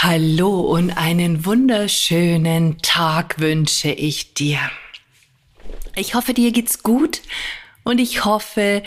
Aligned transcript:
Hallo 0.00 0.60
und 0.60 0.92
einen 0.92 1.44
wunderschönen 1.44 2.78
Tag 2.82 3.40
wünsche 3.40 3.90
ich 3.90 4.32
dir. 4.32 4.60
Ich 5.96 6.14
hoffe, 6.14 6.34
dir 6.34 6.52
geht's 6.52 6.84
gut 6.84 7.20
und 7.82 7.98
ich 7.98 8.24
hoffe, 8.24 8.84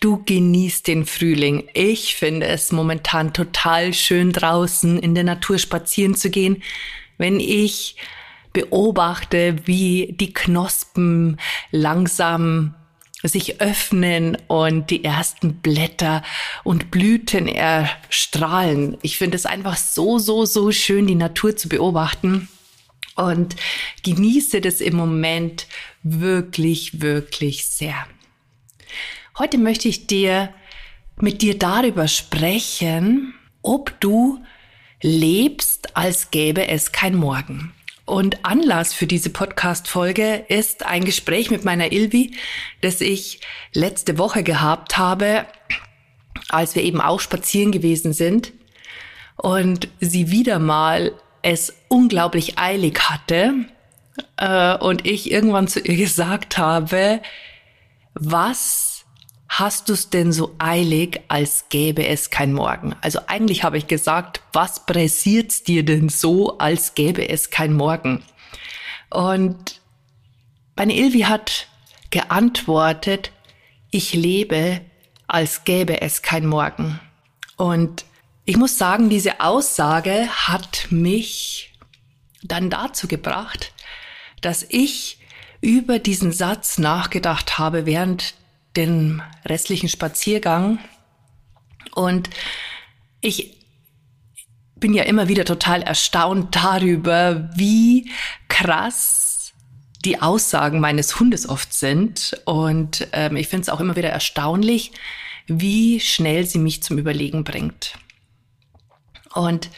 du 0.00 0.24
genießt 0.24 0.86
den 0.88 1.04
Frühling. 1.04 1.68
Ich 1.74 2.14
finde 2.14 2.46
es 2.46 2.72
momentan 2.72 3.34
total 3.34 3.92
schön 3.92 4.32
draußen 4.32 4.98
in 4.98 5.14
der 5.14 5.24
Natur 5.24 5.58
spazieren 5.58 6.14
zu 6.14 6.30
gehen, 6.30 6.62
wenn 7.18 7.40
ich 7.40 7.96
beobachte, 8.54 9.66
wie 9.66 10.14
die 10.18 10.32
Knospen 10.32 11.38
langsam 11.72 12.74
sich 13.24 13.60
öffnen 13.60 14.36
und 14.46 14.90
die 14.90 15.04
ersten 15.04 15.54
Blätter 15.56 16.22
und 16.62 16.90
Blüten 16.90 17.48
erstrahlen. 17.48 18.98
Ich 19.02 19.18
finde 19.18 19.36
es 19.36 19.46
einfach 19.46 19.76
so, 19.76 20.18
so, 20.18 20.44
so 20.44 20.70
schön, 20.72 21.06
die 21.06 21.14
Natur 21.14 21.56
zu 21.56 21.68
beobachten 21.68 22.48
und 23.16 23.56
genieße 24.02 24.60
das 24.60 24.80
im 24.80 24.96
Moment 24.96 25.66
wirklich, 26.02 27.00
wirklich 27.00 27.66
sehr. 27.66 28.06
Heute 29.38 29.58
möchte 29.58 29.88
ich 29.88 30.06
dir 30.06 30.52
mit 31.16 31.42
dir 31.42 31.58
darüber 31.58 32.08
sprechen, 32.08 33.34
ob 33.62 33.98
du 34.00 34.44
lebst, 35.00 35.96
als 35.96 36.30
gäbe 36.30 36.68
es 36.68 36.92
kein 36.92 37.14
Morgen. 37.14 37.72
Und 38.06 38.44
Anlass 38.44 38.92
für 38.92 39.06
diese 39.06 39.30
Podcast-Folge 39.30 40.44
ist 40.48 40.84
ein 40.84 41.04
Gespräch 41.04 41.50
mit 41.50 41.64
meiner 41.64 41.90
Ilvi, 41.90 42.36
das 42.82 43.00
ich 43.00 43.40
letzte 43.72 44.18
Woche 44.18 44.42
gehabt 44.42 44.98
habe, 44.98 45.46
als 46.50 46.74
wir 46.74 46.82
eben 46.82 47.00
auch 47.00 47.20
spazieren 47.20 47.72
gewesen 47.72 48.12
sind 48.12 48.52
und 49.36 49.88
sie 50.00 50.30
wieder 50.30 50.58
mal 50.58 51.12
es 51.42 51.74
unglaublich 51.88 52.58
eilig 52.58 52.98
hatte 53.08 53.54
äh, 54.36 54.76
und 54.76 55.06
ich 55.06 55.30
irgendwann 55.30 55.68
zu 55.68 55.80
ihr 55.80 55.96
gesagt 56.04 56.58
habe, 56.58 57.20
was 58.14 58.93
hast 59.58 59.88
du 59.88 59.92
es 59.92 60.10
denn 60.10 60.32
so 60.32 60.54
eilig, 60.58 61.20
als 61.28 61.66
gäbe 61.68 62.06
es 62.06 62.30
kein 62.30 62.52
Morgen? 62.52 62.96
Also 63.00 63.20
eigentlich 63.26 63.62
habe 63.62 63.78
ich 63.78 63.86
gesagt, 63.86 64.42
was 64.52 64.84
pressiert's 64.84 65.62
dir 65.62 65.84
denn 65.84 66.08
so, 66.08 66.58
als 66.58 66.94
gäbe 66.94 67.28
es 67.28 67.50
kein 67.50 67.72
Morgen? 67.72 68.24
Und 69.10 69.80
meine 70.76 70.96
Ilvi 70.96 71.20
hat 71.20 71.68
geantwortet, 72.10 73.30
ich 73.90 74.12
lebe, 74.12 74.80
als 75.28 75.64
gäbe 75.64 76.00
es 76.00 76.22
kein 76.22 76.46
Morgen. 76.46 76.98
Und 77.56 78.04
ich 78.44 78.56
muss 78.56 78.76
sagen, 78.76 79.08
diese 79.08 79.40
Aussage 79.40 80.28
hat 80.28 80.88
mich 80.90 81.72
dann 82.42 82.70
dazu 82.70 83.06
gebracht, 83.06 83.72
dass 84.40 84.66
ich 84.68 85.18
über 85.60 86.00
diesen 86.00 86.32
Satz 86.32 86.78
nachgedacht 86.78 87.58
habe, 87.58 87.86
während 87.86 88.34
den 88.76 89.22
restlichen 89.44 89.88
Spaziergang. 89.88 90.78
Und 91.94 92.30
ich 93.20 93.56
bin 94.76 94.94
ja 94.94 95.04
immer 95.04 95.28
wieder 95.28 95.44
total 95.44 95.82
erstaunt 95.82 96.56
darüber, 96.56 97.50
wie 97.56 98.10
krass 98.48 99.52
die 100.04 100.20
Aussagen 100.20 100.80
meines 100.80 101.18
Hundes 101.18 101.48
oft 101.48 101.72
sind. 101.72 102.38
Und 102.44 103.08
ähm, 103.12 103.36
ich 103.36 103.48
finde 103.48 103.62
es 103.62 103.68
auch 103.68 103.80
immer 103.80 103.96
wieder 103.96 104.10
erstaunlich, 104.10 104.92
wie 105.46 106.00
schnell 106.00 106.46
sie 106.46 106.58
mich 106.58 106.82
zum 106.82 106.98
Überlegen 106.98 107.44
bringt. 107.44 107.94
Und 109.32 109.70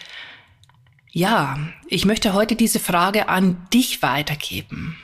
ja, 1.10 1.58
ich 1.88 2.04
möchte 2.04 2.34
heute 2.34 2.56
diese 2.56 2.80
Frage 2.80 3.28
an 3.28 3.66
dich 3.72 4.02
weitergeben. 4.02 4.98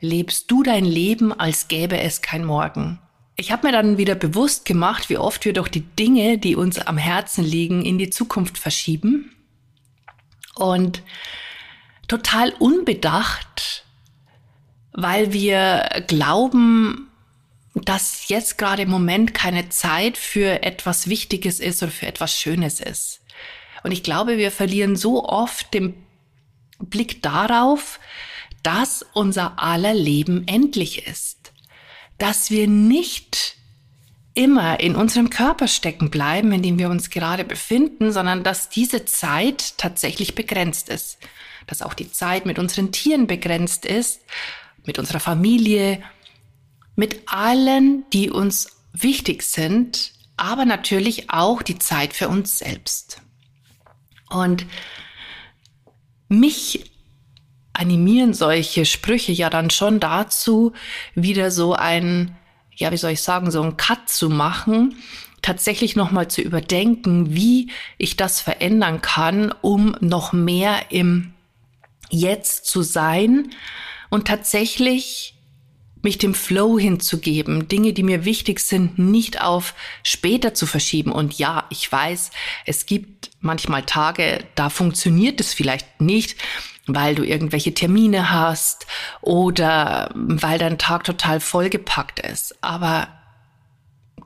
Lebst 0.00 0.50
du 0.50 0.62
dein 0.62 0.84
Leben, 0.84 1.32
als 1.32 1.68
gäbe 1.68 1.98
es 1.98 2.20
kein 2.20 2.44
Morgen? 2.44 2.98
Ich 3.38 3.52
habe 3.52 3.66
mir 3.66 3.72
dann 3.72 3.98
wieder 3.98 4.14
bewusst 4.14 4.64
gemacht, 4.64 5.10
wie 5.10 5.18
oft 5.18 5.44
wir 5.44 5.52
doch 5.52 5.68
die 5.68 5.82
Dinge, 5.82 6.38
die 6.38 6.56
uns 6.56 6.78
am 6.78 6.96
Herzen 6.96 7.44
liegen, 7.44 7.84
in 7.84 7.98
die 7.98 8.08
Zukunft 8.08 8.56
verschieben 8.56 9.30
und 10.54 11.02
total 12.08 12.54
unbedacht, 12.58 13.84
weil 14.92 15.34
wir 15.34 16.04
glauben, 16.06 17.10
dass 17.74 18.28
jetzt 18.28 18.56
gerade 18.56 18.82
im 18.82 18.88
Moment 18.88 19.34
keine 19.34 19.68
Zeit 19.68 20.16
für 20.16 20.62
etwas 20.62 21.08
Wichtiges 21.08 21.60
ist 21.60 21.82
oder 21.82 21.92
für 21.92 22.06
etwas 22.06 22.32
Schönes 22.32 22.80
ist. 22.80 23.20
Und 23.82 23.92
ich 23.92 24.02
glaube, 24.02 24.38
wir 24.38 24.50
verlieren 24.50 24.96
so 24.96 25.22
oft 25.22 25.74
den 25.74 25.92
Blick 26.78 27.22
darauf, 27.22 28.00
dass 28.62 29.04
unser 29.12 29.58
aller 29.58 29.92
Leben 29.92 30.48
endlich 30.48 31.06
ist 31.06 31.35
dass 32.18 32.50
wir 32.50 32.66
nicht 32.66 33.56
immer 34.34 34.80
in 34.80 34.94
unserem 34.94 35.30
Körper 35.30 35.66
stecken 35.66 36.10
bleiben, 36.10 36.52
in 36.52 36.62
dem 36.62 36.78
wir 36.78 36.90
uns 36.90 37.10
gerade 37.10 37.44
befinden, 37.44 38.12
sondern 38.12 38.44
dass 38.44 38.68
diese 38.68 39.04
Zeit 39.06 39.78
tatsächlich 39.78 40.34
begrenzt 40.34 40.88
ist. 40.88 41.18
Dass 41.66 41.82
auch 41.82 41.94
die 41.94 42.12
Zeit 42.12 42.46
mit 42.46 42.58
unseren 42.58 42.92
Tieren 42.92 43.26
begrenzt 43.26 43.86
ist, 43.86 44.20
mit 44.84 44.98
unserer 44.98 45.20
Familie, 45.20 46.02
mit 46.96 47.22
allen, 47.26 48.04
die 48.12 48.30
uns 48.30 48.68
wichtig 48.92 49.42
sind, 49.42 50.12
aber 50.36 50.64
natürlich 50.64 51.30
auch 51.30 51.62
die 51.62 51.78
Zeit 51.78 52.12
für 52.12 52.28
uns 52.28 52.58
selbst. 52.58 53.22
Und 54.28 54.66
mich 56.28 56.90
animieren 57.78 58.34
solche 58.34 58.84
Sprüche 58.84 59.32
ja 59.32 59.50
dann 59.50 59.70
schon 59.70 60.00
dazu, 60.00 60.72
wieder 61.14 61.50
so 61.50 61.74
ein, 61.74 62.36
ja, 62.74 62.92
wie 62.92 62.96
soll 62.96 63.12
ich 63.12 63.22
sagen, 63.22 63.50
so 63.50 63.62
ein 63.62 63.76
Cut 63.76 64.08
zu 64.08 64.28
machen, 64.28 64.96
tatsächlich 65.42 65.96
nochmal 65.96 66.28
zu 66.28 66.40
überdenken, 66.40 67.34
wie 67.34 67.70
ich 67.98 68.16
das 68.16 68.40
verändern 68.40 69.00
kann, 69.00 69.54
um 69.60 69.96
noch 70.00 70.32
mehr 70.32 70.90
im 70.90 71.32
Jetzt 72.10 72.66
zu 72.66 72.82
sein 72.82 73.50
und 74.10 74.26
tatsächlich 74.28 75.34
mich 76.02 76.18
dem 76.18 76.34
Flow 76.34 76.78
hinzugeben, 76.78 77.66
Dinge, 77.66 77.92
die 77.92 78.04
mir 78.04 78.24
wichtig 78.24 78.60
sind, 78.60 78.98
nicht 78.98 79.40
auf 79.40 79.74
später 80.04 80.54
zu 80.54 80.66
verschieben. 80.66 81.10
Und 81.10 81.36
ja, 81.36 81.64
ich 81.68 81.90
weiß, 81.90 82.30
es 82.64 82.86
gibt 82.86 83.30
manchmal 83.40 83.82
Tage, 83.82 84.44
da 84.54 84.70
funktioniert 84.70 85.40
es 85.40 85.52
vielleicht 85.52 86.00
nicht 86.00 86.36
weil 86.86 87.14
du 87.14 87.24
irgendwelche 87.24 87.74
Termine 87.74 88.30
hast 88.30 88.86
oder 89.20 90.10
weil 90.14 90.58
dein 90.58 90.78
Tag 90.78 91.04
total 91.04 91.40
vollgepackt 91.40 92.20
ist. 92.20 92.56
Aber 92.62 93.08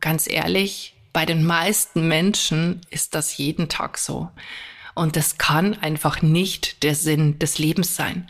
ganz 0.01 0.29
ehrlich, 0.29 0.95
bei 1.13 1.27
den 1.27 1.45
meisten 1.45 2.07
Menschen 2.07 2.81
ist 2.91 3.15
das 3.15 3.37
jeden 3.37 3.69
Tag 3.69 3.99
so. 3.99 4.29
Und 4.95 5.17
das 5.17 5.39
kann 5.39 5.75
einfach 5.81 6.23
nicht 6.23 6.83
der 6.83 6.95
Sinn 6.95 7.39
des 7.39 7.59
Lebens 7.59 7.97
sein. 7.97 8.29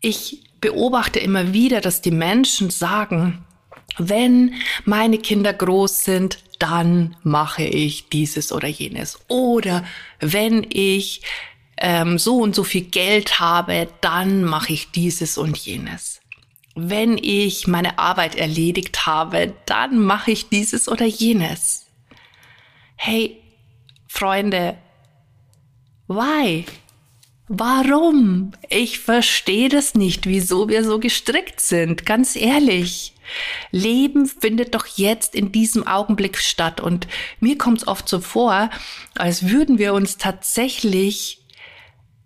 Ich 0.00 0.42
beobachte 0.60 1.18
immer 1.18 1.52
wieder, 1.52 1.80
dass 1.80 2.02
die 2.02 2.10
Menschen 2.10 2.70
sagen, 2.70 3.44
wenn 3.98 4.54
meine 4.84 5.18
Kinder 5.18 5.52
groß 5.52 6.04
sind, 6.04 6.38
dann 6.58 7.16
mache 7.22 7.64
ich 7.64 8.08
dieses 8.08 8.52
oder 8.52 8.68
jenes. 8.68 9.18
Oder 9.28 9.84
wenn 10.20 10.66
ich 10.68 11.22
ähm, 11.80 12.18
so 12.18 12.36
und 12.36 12.54
so 12.54 12.62
viel 12.62 12.82
Geld 12.82 13.40
habe, 13.40 13.88
dann 14.00 14.44
mache 14.44 14.72
ich 14.72 14.90
dieses 14.90 15.38
und 15.38 15.56
jenes. 15.56 16.20
Wenn 16.76 17.18
ich 17.18 17.66
meine 17.66 17.98
Arbeit 17.98 18.36
erledigt 18.36 19.06
habe, 19.06 19.54
dann 19.66 19.98
mache 19.98 20.30
ich 20.30 20.48
dieses 20.48 20.88
oder 20.88 21.06
jenes. 21.06 21.86
Hey, 22.96 23.42
Freunde, 24.06 24.76
why? 26.06 26.66
Warum? 27.48 28.52
Ich 28.68 29.00
verstehe 29.00 29.68
das 29.68 29.94
nicht, 29.94 30.26
wieso 30.26 30.68
wir 30.68 30.84
so 30.84 31.00
gestrickt 31.00 31.60
sind, 31.60 32.06
ganz 32.06 32.36
ehrlich. 32.36 33.14
Leben 33.72 34.26
findet 34.26 34.74
doch 34.74 34.86
jetzt 34.86 35.34
in 35.34 35.50
diesem 35.50 35.86
Augenblick 35.86 36.38
statt 36.38 36.80
und 36.80 37.08
mir 37.40 37.58
kommt 37.58 37.78
es 37.78 37.88
oft 37.88 38.08
so 38.08 38.20
vor, 38.20 38.70
als 39.16 39.48
würden 39.48 39.78
wir 39.78 39.94
uns 39.94 40.16
tatsächlich 40.16 41.39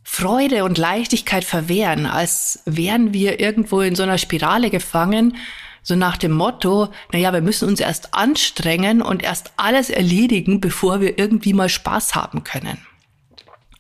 Freude 0.05 0.65
und 0.65 0.79
Leichtigkeit 0.79 1.45
verwehren, 1.45 2.07
als 2.07 2.63
wären 2.67 3.15
wir 3.15 3.41
irgendwo 3.41 3.81
in 3.81 3.97
so 3.97 4.03
einer 4.03 4.19
Spirale 4.19 4.71
gefangen, 4.71 5.37
so 5.83 5.97
nach 5.97 6.17
dem 6.17 6.33
Motto, 6.33 6.89
naja, 7.13 7.33
wir 7.33 7.41
müssen 7.41 7.69
uns 7.69 7.81
erst 7.81 8.15
anstrengen 8.15 9.03
und 9.03 9.23
erst 9.23 9.53
alles 9.57 9.91
erledigen, 9.91 10.61
bevor 10.61 11.01
wir 11.01 11.19
irgendwie 11.19 11.53
mal 11.53 11.69
Spaß 11.69 12.15
haben 12.15 12.45
können. 12.45 12.79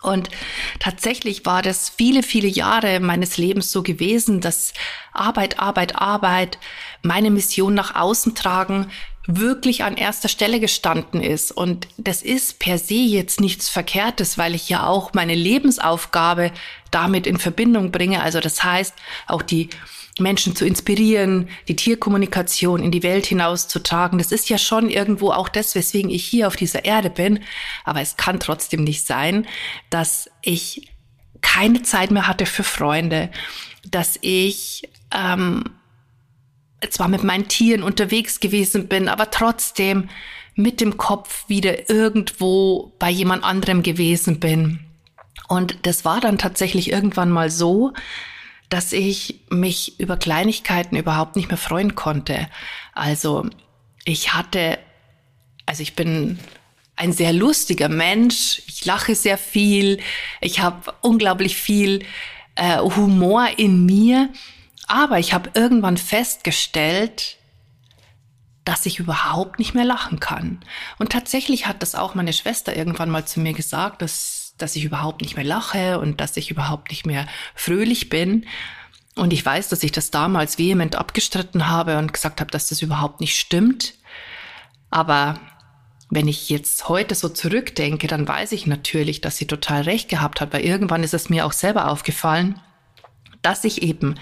Und 0.02 0.28
tatsächlich 0.80 1.46
war 1.46 1.62
das 1.62 1.88
viele, 1.88 2.22
viele 2.22 2.48
Jahre 2.48 3.00
meines 3.00 3.38
Lebens 3.38 3.70
so 3.70 3.82
gewesen, 3.82 4.42
dass 4.42 4.74
Arbeit, 5.14 5.60
Arbeit, 5.60 5.96
Arbeit, 5.96 6.58
meine 7.02 7.30
Mission 7.30 7.72
nach 7.72 7.94
außen 7.94 8.34
tragen, 8.34 8.90
wirklich 9.26 9.84
an 9.84 9.96
erster 9.96 10.28
Stelle 10.28 10.60
gestanden 10.60 11.22
ist. 11.22 11.50
Und 11.50 11.88
das 11.96 12.22
ist 12.22 12.58
per 12.58 12.78
se 12.78 12.94
jetzt 12.94 13.40
nichts 13.40 13.68
Verkehrtes, 13.68 14.36
weil 14.36 14.54
ich 14.54 14.68
ja 14.68 14.86
auch 14.86 15.14
meine 15.14 15.34
Lebensaufgabe 15.34 16.52
damit 16.90 17.26
in 17.26 17.38
Verbindung 17.38 17.90
bringe. 17.90 18.22
Also 18.22 18.40
das 18.40 18.62
heißt, 18.62 18.94
auch 19.26 19.42
die 19.42 19.70
Menschen 20.18 20.54
zu 20.54 20.64
inspirieren, 20.64 21.48
die 21.66 21.74
Tierkommunikation 21.74 22.82
in 22.82 22.92
die 22.92 23.02
Welt 23.02 23.26
hinauszutragen. 23.26 24.18
Das 24.18 24.30
ist 24.30 24.48
ja 24.48 24.58
schon 24.58 24.88
irgendwo 24.88 25.30
auch 25.30 25.48
das, 25.48 25.74
weswegen 25.74 26.10
ich 26.10 26.24
hier 26.24 26.46
auf 26.46 26.56
dieser 26.56 26.84
Erde 26.84 27.10
bin. 27.10 27.40
Aber 27.84 28.00
es 28.00 28.16
kann 28.16 28.38
trotzdem 28.38 28.84
nicht 28.84 29.04
sein, 29.06 29.46
dass 29.90 30.30
ich 30.42 30.92
keine 31.40 31.82
Zeit 31.82 32.10
mehr 32.10 32.28
hatte 32.28 32.46
für 32.46 32.62
Freunde, 32.62 33.30
dass 33.90 34.18
ich 34.22 34.88
ähm, 35.12 35.64
zwar 36.90 37.08
mit 37.08 37.24
meinen 37.24 37.48
Tieren 37.48 37.82
unterwegs 37.82 38.40
gewesen 38.40 38.88
bin, 38.88 39.08
aber 39.08 39.30
trotzdem 39.30 40.08
mit 40.54 40.80
dem 40.80 40.96
Kopf 40.96 41.48
wieder 41.48 41.90
irgendwo 41.90 42.92
bei 42.98 43.10
jemand 43.10 43.44
anderem 43.44 43.82
gewesen 43.82 44.40
bin. 44.40 44.80
Und 45.48 45.78
das 45.82 46.04
war 46.04 46.20
dann 46.20 46.38
tatsächlich 46.38 46.90
irgendwann 46.90 47.30
mal 47.30 47.50
so, 47.50 47.92
dass 48.68 48.92
ich 48.92 49.40
mich 49.50 50.00
über 50.00 50.16
Kleinigkeiten 50.16 50.96
überhaupt 50.96 51.36
nicht 51.36 51.48
mehr 51.48 51.58
freuen 51.58 51.94
konnte. 51.94 52.48
Also 52.94 53.46
ich 54.04 54.34
hatte, 54.34 54.78
also 55.66 55.82
ich 55.82 55.94
bin 55.94 56.38
ein 56.96 57.12
sehr 57.12 57.32
lustiger 57.32 57.88
Mensch, 57.88 58.62
ich 58.66 58.84
lache 58.84 59.14
sehr 59.14 59.38
viel, 59.38 59.98
ich 60.40 60.60
habe 60.60 60.94
unglaublich 61.02 61.56
viel 61.56 62.04
äh, 62.54 62.78
Humor 62.78 63.48
in 63.56 63.84
mir, 63.84 64.30
aber 64.86 65.18
ich 65.18 65.32
habe 65.32 65.50
irgendwann 65.54 65.96
festgestellt, 65.96 67.36
dass 68.64 68.86
ich 68.86 68.98
überhaupt 68.98 69.58
nicht 69.58 69.74
mehr 69.74 69.84
lachen 69.84 70.20
kann. 70.20 70.60
Und 70.98 71.12
tatsächlich 71.12 71.66
hat 71.66 71.82
das 71.82 71.94
auch 71.94 72.14
meine 72.14 72.32
Schwester 72.32 72.74
irgendwann 72.74 73.10
mal 73.10 73.26
zu 73.26 73.40
mir 73.40 73.52
gesagt, 73.52 74.00
dass 74.00 74.44
dass 74.58 74.76
ich 74.76 74.84
überhaupt 74.84 75.20
nicht 75.20 75.36
mehr 75.36 75.44
lache 75.44 75.98
und 75.98 76.20
dass 76.20 76.36
ich 76.36 76.50
überhaupt 76.50 76.90
nicht 76.90 77.06
mehr 77.06 77.26
fröhlich 77.54 78.08
bin. 78.08 78.46
Und 79.16 79.32
ich 79.32 79.44
weiß, 79.44 79.68
dass 79.68 79.82
ich 79.82 79.92
das 79.92 80.10
damals 80.10 80.58
vehement 80.58 80.96
abgestritten 80.96 81.68
habe 81.68 81.98
und 81.98 82.12
gesagt 82.12 82.40
habe, 82.40 82.50
dass 82.50 82.68
das 82.68 82.82
überhaupt 82.82 83.20
nicht 83.20 83.36
stimmt. 83.36 83.94
Aber 84.90 85.38
wenn 86.10 86.28
ich 86.28 86.48
jetzt 86.48 86.88
heute 86.88 87.14
so 87.14 87.28
zurückdenke, 87.28 88.06
dann 88.06 88.26
weiß 88.26 88.52
ich 88.52 88.66
natürlich, 88.66 89.20
dass 89.20 89.36
sie 89.36 89.46
total 89.46 89.82
recht 89.82 90.08
gehabt 90.08 90.40
hat, 90.40 90.52
weil 90.52 90.64
irgendwann 90.64 91.02
ist 91.02 91.14
es 91.14 91.28
mir 91.28 91.46
auch 91.46 91.52
selber 91.52 91.90
aufgefallen, 91.90 92.60
dass 93.44 93.64
ich 93.64 93.82
eben 93.82 94.16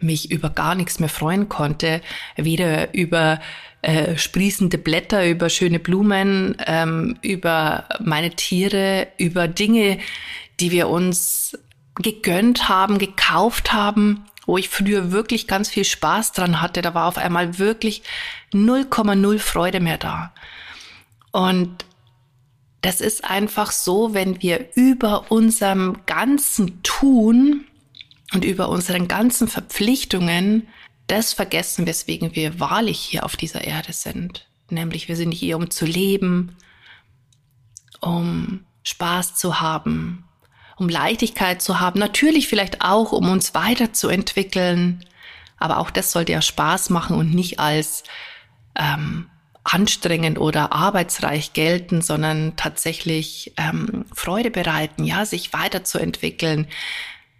mich 0.00 0.30
über 0.30 0.50
gar 0.50 0.74
nichts 0.74 1.00
mehr 1.00 1.08
freuen 1.08 1.48
konnte, 1.48 2.00
weder 2.36 2.94
über 2.94 3.40
äh, 3.82 4.16
sprießende 4.16 4.78
Blätter, 4.78 5.28
über 5.28 5.48
schöne 5.50 5.78
Blumen, 5.78 6.56
ähm, 6.66 7.18
über 7.22 7.88
meine 8.00 8.30
Tiere, 8.30 9.08
über 9.18 9.48
Dinge, 9.48 9.98
die 10.60 10.70
wir 10.70 10.88
uns 10.88 11.56
gegönnt 11.96 12.68
haben, 12.68 12.98
gekauft 12.98 13.72
haben, 13.72 14.24
wo 14.46 14.56
ich 14.58 14.68
früher 14.68 15.12
wirklich 15.12 15.46
ganz 15.46 15.68
viel 15.68 15.84
Spaß 15.84 16.32
dran 16.32 16.60
hatte. 16.60 16.82
Da 16.82 16.94
war 16.94 17.06
auf 17.06 17.18
einmal 17.18 17.58
wirklich 17.58 18.02
0,0 18.52 19.38
Freude 19.38 19.80
mehr 19.80 19.98
da. 19.98 20.32
Und 21.32 21.84
das 22.80 23.00
ist 23.00 23.24
einfach 23.24 23.72
so, 23.72 24.14
wenn 24.14 24.40
wir 24.40 24.70
über 24.74 25.30
unserem 25.30 25.98
ganzen 26.06 26.82
Tun 26.82 27.64
und 28.32 28.44
über 28.44 28.68
unseren 28.68 29.08
ganzen 29.08 29.48
Verpflichtungen 29.48 30.68
das 31.06 31.32
vergessen, 31.32 31.86
weswegen 31.86 32.34
wir 32.36 32.60
wahrlich 32.60 33.00
hier 33.00 33.24
auf 33.24 33.36
dieser 33.36 33.64
Erde 33.64 33.92
sind. 33.92 34.46
Nämlich 34.70 35.08
wir 35.08 35.16
sind 35.16 35.32
hier, 35.32 35.56
um 35.56 35.70
zu 35.70 35.86
leben, 35.86 36.54
um 38.00 38.64
Spaß 38.82 39.34
zu 39.34 39.60
haben, 39.60 40.24
um 40.76 40.88
Leichtigkeit 40.88 41.62
zu 41.62 41.80
haben, 41.80 41.98
natürlich 41.98 42.48
vielleicht 42.48 42.82
auch, 42.82 43.12
um 43.12 43.30
uns 43.30 43.54
weiterzuentwickeln, 43.54 45.04
aber 45.56 45.78
auch 45.78 45.90
das 45.90 46.12
sollte 46.12 46.32
ja 46.32 46.42
Spaß 46.42 46.90
machen 46.90 47.16
und 47.16 47.34
nicht 47.34 47.58
als 47.58 48.04
ähm, 48.76 49.28
anstrengend 49.64 50.38
oder 50.38 50.72
arbeitsreich 50.72 51.52
gelten, 51.52 52.00
sondern 52.00 52.56
tatsächlich 52.56 53.52
ähm, 53.56 54.04
Freude 54.14 54.50
bereiten, 54.50 55.04
ja, 55.04 55.26
sich 55.26 55.52
weiterzuentwickeln. 55.52 56.68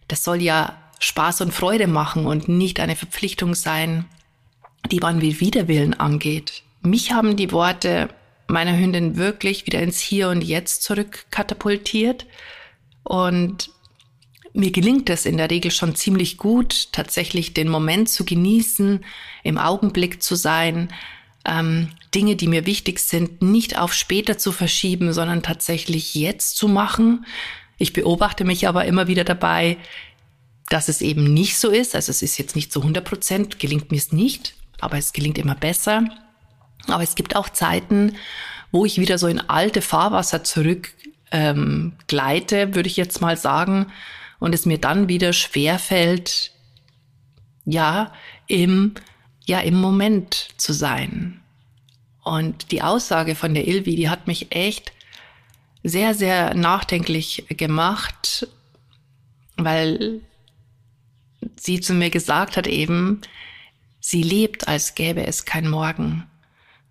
Das 0.09 0.25
soll 0.25 0.43
ja 0.43 0.77
Spaß 1.01 1.43
und 1.43 1.53
Freude 1.53 1.87
machen 1.87 2.27
und 2.27 2.49
nicht 2.49 2.81
eine 2.81 2.97
Verpflichtung 2.97 3.55
sein, 3.55 4.07
die 4.91 5.01
man 5.01 5.21
wie 5.21 5.41
Widerwillen 5.41 5.95
angeht. 5.95 6.63
Mich 6.83 7.13
haben 7.13 7.37
die 7.37 7.53
Worte 7.53 8.09
meiner 8.49 8.77
Hündin 8.77 9.17
wirklich 9.17 9.67
wieder 9.67 9.81
ins 9.81 10.01
Hier 10.01 10.31
und 10.31 10.43
Jetzt 10.43 10.83
zurückkatapultiert 10.83 12.27
und 13.05 13.71
mir 14.55 14.71
gelingt 14.71 15.11
es 15.11 15.27
in 15.27 15.37
der 15.37 15.51
Regel 15.51 15.71
schon 15.71 15.95
ziemlich 15.95 16.37
gut, 16.37 16.93
tatsächlich 16.93 17.55
den 17.55 17.69
Moment 17.69 18.09
zu 18.09 18.25
genießen, 18.25 19.05
im 19.45 19.59
Augenblick 19.59 20.23
zu 20.23 20.35
sein, 20.35 20.89
ähm, 21.45 21.91
Dinge, 22.15 22.37
die 22.37 22.49
mir 22.49 22.67
wichtig 22.67 22.99
sind, 23.01 23.43
nicht 23.43 23.79
auf 23.79 23.93
später 23.93 24.39
zu 24.39 24.51
verschieben, 24.51 25.13
sondern 25.13 25.43
tatsächlich 25.43 26.15
jetzt 26.15 26.57
zu 26.57 26.67
machen. 26.69 27.27
Ich 27.79 27.93
beobachte 27.93 28.45
mich 28.45 28.69
aber 28.69 28.85
immer 28.85 29.07
wieder 29.07 29.25
dabei, 29.25 29.79
dass 30.69 30.89
es 30.89 31.01
eben 31.01 31.33
nicht 31.33 31.59
so 31.59 31.71
ist. 31.71 31.95
Also 31.95 32.11
es 32.11 32.23
ist 32.23 32.39
jetzt 32.39 32.57
nicht 32.57 32.73
zu 32.73 32.81
100 32.81 33.05
Prozent, 33.05 33.59
gelingt 33.59 33.91
mir 33.91 33.99
es 33.99 34.13
nicht, 34.13 34.55
aber 34.81 34.99
es 34.99 35.13
gelingt 35.13 35.39
immer 35.39 35.55
besser. 35.55 36.05
Aber 36.89 37.03
es 37.03 37.15
gibt 37.15 37.37
auch 37.37 37.49
Zeiten, 37.49 38.17
wo 38.71 38.85
ich 38.85 39.01
wieder 39.01 39.17
so 39.17 39.29
in 39.29 39.41
alte 39.41 39.81
Fahrwasser 39.81 40.45
zurück 40.45 40.93
ähm, 41.31 41.95
gleite, 42.07 42.75
würde 42.75 42.89
ich 42.89 42.97
jetzt 42.97 43.21
mal 43.21 43.37
sagen, 43.37 43.87
und 44.39 44.55
es 44.55 44.67
mir 44.67 44.79
dann 44.79 45.09
wieder 45.09 45.33
schwer 45.33 45.79
fällt, 45.79 46.53
ja, 47.65 48.13
im, 48.47 48.95
ja, 49.47 49.61
im 49.61 49.81
Moment 49.81 50.49
zu 50.57 50.73
sein. 50.73 51.41
Und 52.23 52.73
die 52.73 52.83
Aussage 52.83 53.35
von 53.35 53.55
der 53.55 53.67
Ilvi, 53.67 53.97
die 53.97 54.09
hat 54.09 54.27
mich 54.27 54.55
echt 54.55 54.93
sehr, 55.83 56.15
sehr 56.15 56.55
nachdenklich 56.55 57.47
gemacht, 57.49 58.49
weil 59.57 60.21
sie 61.57 61.81
zu 61.81 61.95
mir 61.95 62.11
gesagt 62.11 62.57
hat 62.57 62.67
eben, 62.67 63.21
sie 64.01 64.23
lebt, 64.23 64.69
als 64.69 64.95
gäbe 64.95 65.27
es 65.27 65.45
kein 65.45 65.69
Morgen. 65.69 66.27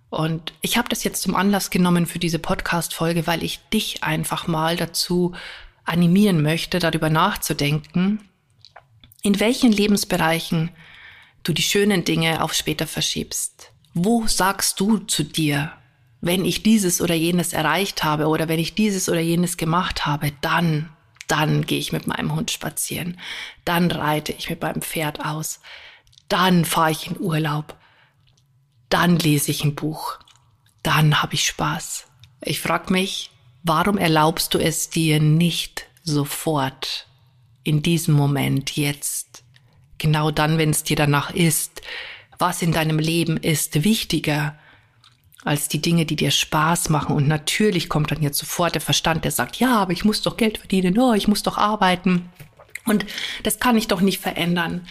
Und 0.09 0.53
ich 0.61 0.77
habe 0.77 0.87
das 0.89 1.03
jetzt 1.03 1.21
zum 1.21 1.35
Anlass 1.35 1.69
genommen 1.69 2.05
für 2.05 2.19
diese 2.19 2.39
Podcast-Folge, 2.39 3.27
weil 3.27 3.43
ich 3.43 3.59
dich 3.73 4.03
einfach 4.03 4.47
mal 4.47 4.77
dazu 4.77 5.33
animieren 5.83 6.41
möchte, 6.41 6.79
darüber 6.79 7.09
nachzudenken, 7.09 8.21
in 9.21 9.39
welchen 9.39 9.71
Lebensbereichen 9.71 10.69
du 11.43 11.53
die 11.53 11.61
schönen 11.61 12.03
Dinge 12.05 12.41
auf 12.43 12.53
später 12.53 12.87
verschiebst. 12.87 13.71
Wo 13.93 14.27
sagst 14.27 14.79
du 14.79 14.99
zu 14.99 15.23
dir, 15.23 15.73
wenn 16.21 16.45
ich 16.45 16.63
dieses 16.63 17.01
oder 17.01 17.15
jenes 17.15 17.53
erreicht 17.53 18.03
habe 18.03 18.27
oder 18.27 18.47
wenn 18.47 18.59
ich 18.59 18.75
dieses 18.75 19.09
oder 19.09 19.19
jenes 19.19 19.57
gemacht 19.57 20.05
habe, 20.05 20.31
dann 20.41 20.89
dann 21.27 21.65
gehe 21.65 21.79
ich 21.79 21.91
mit 21.91 22.07
meinem 22.07 22.33
Hund 22.33 22.51
spazieren, 22.51 23.19
dann 23.65 23.91
reite 23.91 24.31
ich 24.31 24.49
mit 24.49 24.61
meinem 24.61 24.81
Pferd 24.81 25.23
aus, 25.23 25.59
dann 26.29 26.65
fahre 26.65 26.91
ich 26.91 27.07
in 27.07 27.19
Urlaub, 27.19 27.75
dann 28.89 29.19
lese 29.19 29.51
ich 29.51 29.63
ein 29.63 29.75
Buch, 29.75 30.17
dann 30.83 31.21
habe 31.21 31.35
ich 31.35 31.45
Spaß. 31.45 32.07
Ich 32.41 32.61
frage 32.61 32.93
mich, 32.93 33.31
warum 33.63 33.97
erlaubst 33.97 34.53
du 34.53 34.57
es 34.57 34.89
dir 34.89 35.19
nicht 35.19 35.87
sofort, 36.03 37.07
in 37.63 37.81
diesem 37.81 38.13
Moment, 38.13 38.77
jetzt, 38.77 39.43
genau 39.97 40.31
dann, 40.31 40.57
wenn 40.57 40.69
es 40.69 40.83
dir 40.83 40.95
danach 40.95 41.31
ist, 41.31 41.81
was 42.39 42.61
in 42.61 42.71
deinem 42.71 42.99
Leben 42.99 43.35
ist 43.35 43.83
wichtiger 43.83 44.57
als 45.43 45.67
die 45.67 45.81
Dinge, 45.81 46.05
die 46.05 46.15
dir 46.15 46.31
Spaß 46.31 46.89
machen. 46.89 47.15
Und 47.15 47.27
natürlich 47.27 47.89
kommt 47.89 48.11
dann 48.11 48.21
jetzt 48.21 48.37
sofort 48.37 48.75
der 48.75 48.81
Verstand, 48.81 49.23
der 49.23 49.31
sagt, 49.31 49.57
ja, 49.57 49.77
aber 49.77 49.93
ich 49.93 50.05
muss 50.05 50.21
doch 50.21 50.37
Geld 50.37 50.57
verdienen, 50.57 50.97
oh, 50.97 51.13
ich 51.13 51.27
muss 51.27 51.43
doch 51.43 51.57
arbeiten. 51.57 52.29
Und 52.85 53.05
das 53.43 53.59
kann 53.59 53.77
ich 53.77 53.87
doch 53.87 54.01
nicht 54.01 54.19
verändern. 54.19 54.87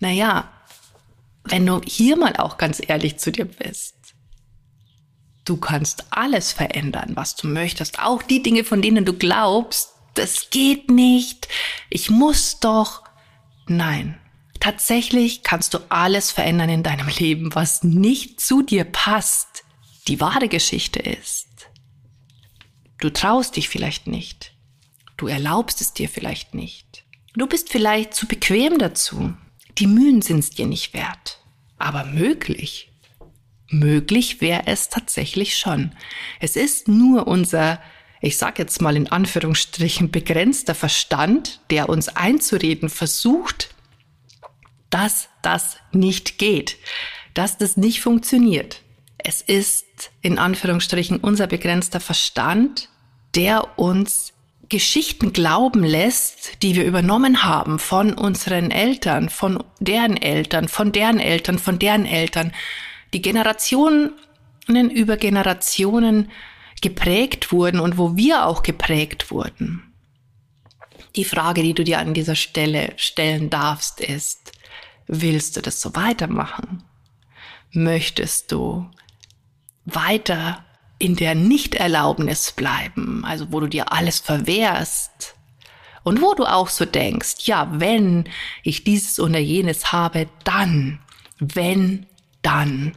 Naja, 0.00 0.50
wenn 1.44 1.64
du 1.64 1.80
hier 1.84 2.16
mal 2.16 2.36
auch 2.36 2.58
ganz 2.58 2.82
ehrlich 2.86 3.18
zu 3.18 3.30
dir 3.32 3.44
bist, 3.44 3.94
du 5.44 5.56
kannst 5.56 6.06
alles 6.10 6.52
verändern, 6.52 7.12
was 7.14 7.36
du 7.36 7.46
möchtest. 7.46 8.00
Auch 8.00 8.22
die 8.22 8.42
Dinge, 8.42 8.64
von 8.64 8.82
denen 8.82 9.04
du 9.04 9.12
glaubst, 9.12 9.90
das 10.14 10.50
geht 10.50 10.90
nicht, 10.90 11.48
ich 11.88 12.10
muss 12.10 12.58
doch. 12.58 13.02
Nein, 13.68 14.18
tatsächlich 14.60 15.42
kannst 15.42 15.74
du 15.74 15.78
alles 15.88 16.30
verändern 16.30 16.68
in 16.68 16.82
deinem 16.82 17.08
Leben, 17.08 17.54
was 17.54 17.82
nicht 17.84 18.40
zu 18.40 18.62
dir 18.62 18.84
passt. 18.84 19.65
Die 20.08 20.20
wahre 20.20 20.48
Geschichte 20.48 21.00
ist, 21.00 21.68
du 22.98 23.10
traust 23.10 23.56
dich 23.56 23.68
vielleicht 23.68 24.06
nicht. 24.06 24.52
Du 25.16 25.26
erlaubst 25.26 25.80
es 25.80 25.94
dir 25.94 26.08
vielleicht 26.08 26.54
nicht. 26.54 27.04
Du 27.34 27.46
bist 27.46 27.70
vielleicht 27.70 28.14
zu 28.14 28.26
bequem 28.26 28.78
dazu. 28.78 29.34
Die 29.78 29.88
Mühen 29.88 30.22
sind 30.22 30.38
es 30.38 30.50
dir 30.50 30.66
nicht 30.66 30.94
wert. 30.94 31.40
Aber 31.76 32.04
möglich. 32.04 32.92
Möglich 33.68 34.40
wäre 34.40 34.66
es 34.66 34.90
tatsächlich 34.90 35.56
schon. 35.56 35.92
Es 36.38 36.54
ist 36.54 36.86
nur 36.86 37.26
unser, 37.26 37.82
ich 38.20 38.38
sag 38.38 38.60
jetzt 38.60 38.80
mal 38.80 38.96
in 38.96 39.10
Anführungsstrichen, 39.10 40.12
begrenzter 40.12 40.76
Verstand, 40.76 41.60
der 41.70 41.88
uns 41.88 42.08
einzureden 42.08 42.88
versucht, 42.88 43.74
dass 44.88 45.28
das 45.42 45.78
nicht 45.90 46.38
geht, 46.38 46.76
dass 47.34 47.58
das 47.58 47.76
nicht 47.76 48.00
funktioniert. 48.00 48.82
Es 49.28 49.40
ist 49.40 50.12
in 50.22 50.38
Anführungsstrichen 50.38 51.16
unser 51.16 51.48
begrenzter 51.48 51.98
Verstand, 51.98 52.90
der 53.34 53.76
uns 53.76 54.34
Geschichten 54.68 55.32
glauben 55.32 55.82
lässt, 55.82 56.62
die 56.62 56.76
wir 56.76 56.84
übernommen 56.84 57.42
haben 57.42 57.80
von 57.80 58.12
unseren 58.12 58.70
Eltern, 58.70 59.28
von 59.28 59.64
deren 59.80 60.16
Eltern, 60.16 60.68
von 60.68 60.92
deren 60.92 61.18
Eltern, 61.18 61.58
von 61.58 61.80
deren 61.80 62.06
Eltern, 62.06 62.52
die 63.14 63.20
Generationen 63.20 64.12
über 64.68 65.16
Generationen 65.16 66.30
geprägt 66.80 67.50
wurden 67.50 67.80
und 67.80 67.98
wo 67.98 68.14
wir 68.16 68.46
auch 68.46 68.62
geprägt 68.62 69.32
wurden. 69.32 69.92
Die 71.16 71.24
Frage, 71.24 71.64
die 71.64 71.74
du 71.74 71.82
dir 71.82 71.98
an 71.98 72.14
dieser 72.14 72.36
Stelle 72.36 72.92
stellen 72.94 73.50
darfst, 73.50 74.00
ist, 74.00 74.52
willst 75.08 75.56
du 75.56 75.62
das 75.62 75.80
so 75.80 75.96
weitermachen? 75.96 76.84
Möchtest 77.72 78.52
du 78.52 78.88
weiter 79.86 80.64
in 80.98 81.16
der 81.16 81.34
Nichterlaubnis 81.34 82.52
bleiben, 82.52 83.24
also 83.24 83.52
wo 83.52 83.60
du 83.60 83.66
dir 83.66 83.92
alles 83.92 84.18
verwehrst 84.18 85.34
und 86.02 86.22
wo 86.22 86.34
du 86.34 86.44
auch 86.44 86.68
so 86.68 86.84
denkst, 86.84 87.46
ja, 87.46 87.68
wenn 87.72 88.28
ich 88.62 88.84
dieses 88.84 89.18
oder 89.18 89.38
jenes 89.38 89.92
habe, 89.92 90.28
dann, 90.44 91.00
wenn, 91.38 92.06
dann. 92.42 92.96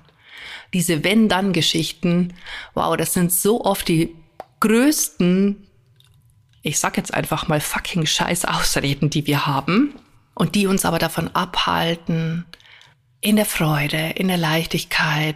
Diese 0.73 1.03
wenn-dann-Geschichten, 1.03 2.35
wow, 2.75 2.95
das 2.95 3.13
sind 3.13 3.33
so 3.33 3.65
oft 3.65 3.87
die 3.87 4.15
größten, 4.59 5.67
ich 6.61 6.79
sag 6.79 6.97
jetzt 6.97 7.13
einfach 7.13 7.47
mal 7.47 7.59
fucking 7.59 8.05
scheiß 8.05 8.45
Ausreden, 8.45 9.09
die 9.09 9.25
wir 9.25 9.47
haben 9.47 9.95
und 10.35 10.53
die 10.53 10.67
uns 10.67 10.85
aber 10.85 10.99
davon 10.99 11.29
abhalten, 11.35 12.45
in 13.21 13.35
der 13.35 13.45
Freude, 13.45 14.11
in 14.15 14.29
der 14.29 14.37
Leichtigkeit 14.37 15.35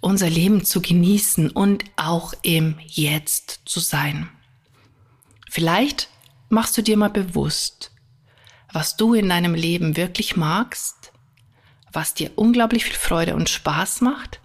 unser 0.00 0.30
Leben 0.30 0.64
zu 0.64 0.80
genießen 0.80 1.50
und 1.50 1.84
auch 1.96 2.32
im 2.42 2.78
Jetzt 2.86 3.60
zu 3.66 3.80
sein. 3.80 4.30
Vielleicht 5.50 6.08
machst 6.48 6.78
du 6.78 6.82
dir 6.82 6.96
mal 6.96 7.10
bewusst, 7.10 7.92
was 8.72 8.96
du 8.96 9.14
in 9.14 9.28
deinem 9.28 9.54
Leben 9.54 9.96
wirklich 9.96 10.36
magst, 10.36 11.12
was 11.92 12.14
dir 12.14 12.30
unglaublich 12.36 12.84
viel 12.84 12.94
Freude 12.94 13.34
und 13.34 13.50
Spaß 13.50 14.00
macht. 14.00 14.40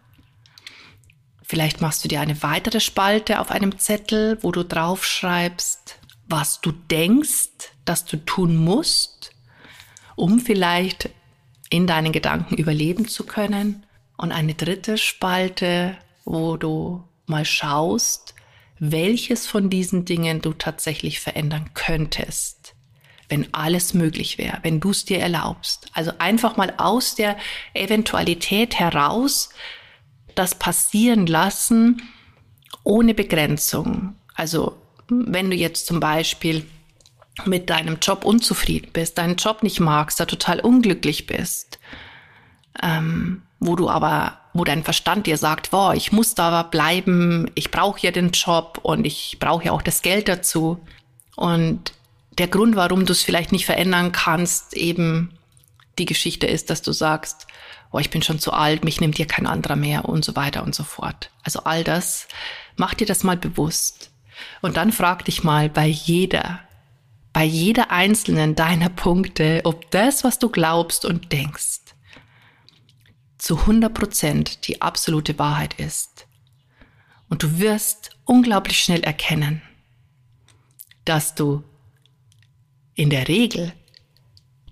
Vielleicht 1.43 1.79
machst 1.79 2.03
du 2.03 2.07
dir 2.07 2.21
eine 2.21 2.41
weitere 2.41 2.79
Spalte 2.79 3.39
auf 3.39 3.51
einem 3.51 3.77
Zettel, 3.77 4.39
wo 4.41 4.51
du 4.51 4.63
draufschreibst, 4.63 5.99
was 6.27 6.59
du 6.59 6.71
denkst, 6.71 7.71
dass 7.85 8.03
du 8.03 8.17
tun 8.17 8.55
musst, 8.55 9.31
um 10.15 10.39
vielleicht 10.39 11.11
in 11.75 11.87
deinen 11.87 12.11
Gedanken 12.11 12.55
überleben 12.55 13.07
zu 13.07 13.25
können. 13.25 13.85
Und 14.17 14.31
eine 14.31 14.53
dritte 14.53 14.97
Spalte, 14.97 15.97
wo 16.23 16.55
du 16.55 17.03
mal 17.25 17.43
schaust, 17.43 18.33
welches 18.79 19.47
von 19.47 19.69
diesen 19.69 20.05
Dingen 20.05 20.41
du 20.41 20.53
tatsächlich 20.53 21.19
verändern 21.19 21.71
könntest, 21.73 22.75
wenn 23.29 23.53
alles 23.53 23.93
möglich 23.93 24.37
wäre, 24.37 24.59
wenn 24.63 24.79
du 24.79 24.91
es 24.91 25.05
dir 25.05 25.19
erlaubst. 25.19 25.87
Also 25.93 26.11
einfach 26.19 26.57
mal 26.57 26.73
aus 26.77 27.15
der 27.15 27.37
Eventualität 27.73 28.79
heraus 28.79 29.49
das 30.35 30.55
passieren 30.55 31.27
lassen, 31.27 32.01
ohne 32.83 33.13
Begrenzung. 33.13 34.15
Also 34.33 34.77
wenn 35.07 35.49
du 35.49 35.55
jetzt 35.55 35.87
zum 35.87 35.99
Beispiel 35.99 36.65
mit 37.43 37.69
deinem 37.69 37.97
Job 38.01 38.23
unzufrieden 38.23 38.91
bist, 38.93 39.17
deinen 39.17 39.35
Job 39.35 39.61
nicht 39.61 39.79
magst, 39.79 40.19
da 40.19 40.25
total 40.25 40.59
unglücklich 40.61 41.27
bist, 41.27 41.79
ähm, 42.81 43.43
wo 43.59 43.75
du 43.75 43.89
aber, 43.89 44.39
wo 44.53 44.63
dein 44.63 44.83
Verstand 44.83 45.27
dir 45.27 45.37
sagt, 45.37 45.71
boah, 45.71 45.93
ich 45.93 46.11
muss 46.11 46.33
da 46.35 46.63
bleiben, 46.63 47.51
ich 47.55 47.71
brauche 47.71 47.99
ja 48.01 48.11
den 48.11 48.31
Job 48.31 48.79
und 48.83 49.05
ich 49.05 49.37
brauche 49.39 49.65
ja 49.65 49.71
auch 49.73 49.81
das 49.81 50.01
Geld 50.01 50.27
dazu. 50.29 50.79
Und 51.35 51.93
der 52.37 52.47
Grund, 52.47 52.75
warum 52.75 53.05
du 53.05 53.11
es 53.11 53.23
vielleicht 53.23 53.51
nicht 53.51 53.65
verändern 53.65 54.11
kannst, 54.11 54.73
eben 54.75 55.37
die 55.99 56.05
Geschichte 56.05 56.47
ist, 56.47 56.69
dass 56.69 56.81
du 56.81 56.91
sagst, 56.91 57.47
oh, 57.91 57.99
ich 57.99 58.09
bin 58.09 58.21
schon 58.21 58.39
zu 58.39 58.51
alt, 58.51 58.83
mich 58.83 58.99
nimmt 58.99 59.17
hier 59.17 59.27
kein 59.27 59.47
anderer 59.47 59.75
mehr 59.75 60.05
und 60.05 60.23
so 60.25 60.35
weiter 60.35 60.63
und 60.63 60.75
so 60.75 60.83
fort. 60.83 61.31
Also 61.43 61.61
all 61.63 61.83
das, 61.83 62.27
mach 62.75 62.93
dir 62.93 63.07
das 63.07 63.23
mal 63.23 63.37
bewusst. 63.37 64.11
Und 64.61 64.75
dann 64.75 64.91
frag 64.91 65.23
dich 65.25 65.43
mal 65.43 65.69
bei 65.69 65.87
jeder 65.87 66.59
bei 67.35 67.43
jeder 67.43 67.91
einzelnen 67.91 68.55
deiner 68.55 68.87
Punkte, 68.87 69.59
ob 69.65 69.91
das, 69.91 70.23
was 70.23 70.39
du 70.39 70.47
glaubst 70.47 71.03
und 71.03 71.33
denkst, 71.33 71.81
zu 73.37 73.59
100 73.59 73.93
Prozent 73.93 74.67
die 74.69 74.81
absolute 74.81 75.37
Wahrheit 75.37 75.73
ist. 75.73 76.27
Und 77.27 77.43
du 77.43 77.59
wirst 77.59 78.11
unglaublich 78.23 78.79
schnell 78.79 79.03
erkennen, 79.03 79.61
dass 81.03 81.35
du 81.35 81.61
in 82.93 83.09
der 83.09 83.27
Regel 83.27 83.73